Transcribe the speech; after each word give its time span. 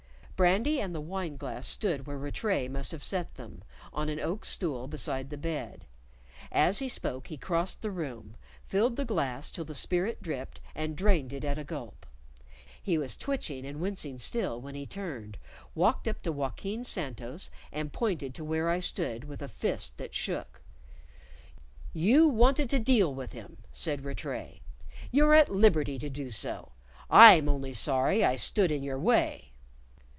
Brandy 0.41 0.79
and 0.81 0.95
the 0.95 0.99
wine 1.01 1.37
glass 1.37 1.67
stood 1.67 2.07
where 2.07 2.17
Rattray 2.17 2.67
must 2.67 2.91
have 2.93 3.03
set 3.03 3.35
them, 3.35 3.63
on 3.93 4.09
an 4.09 4.19
oak 4.19 4.43
stool 4.43 4.87
beside 4.87 5.29
the 5.29 5.37
bed; 5.37 5.85
as 6.51 6.79
he 6.79 6.89
spoke 6.89 7.27
he 7.27 7.37
crossed 7.37 7.83
the 7.83 7.91
room, 7.91 8.35
filled 8.65 8.95
the 8.95 9.05
glass 9.05 9.51
till 9.51 9.65
the 9.65 9.75
spirit 9.75 10.19
dripped, 10.19 10.59
and 10.73 10.97
drained 10.97 11.31
it 11.31 11.43
at 11.43 11.59
a 11.59 11.63
gulp. 11.63 12.07
He 12.81 12.97
was 12.97 13.15
twitching 13.15 13.67
and 13.67 13.79
wincing 13.79 14.17
still 14.17 14.59
when 14.59 14.73
he 14.73 14.87
turned, 14.87 15.37
walked 15.75 16.07
up 16.07 16.23
to 16.23 16.31
Joaquin 16.31 16.83
Santos, 16.83 17.51
and 17.71 17.93
pointed 17.93 18.33
to 18.33 18.43
where 18.43 18.67
I 18.67 18.79
stood 18.79 19.25
with 19.25 19.43
a 19.43 19.47
fist 19.47 19.99
that 19.99 20.15
shook. 20.15 20.63
"You 21.93 22.27
wanted 22.27 22.67
to 22.71 22.79
deal 22.79 23.13
with 23.13 23.33
him," 23.33 23.57
said 23.71 24.03
Rattray; 24.03 24.61
"you're 25.11 25.35
at 25.35 25.49
liberty 25.53 25.99
to 25.99 26.09
do 26.09 26.31
so. 26.31 26.71
I'm 27.11 27.47
only 27.47 27.75
sorry 27.75 28.25
I 28.25 28.37
stood 28.37 28.71
in 28.71 28.81
your 28.81 28.97
way." 28.97 29.49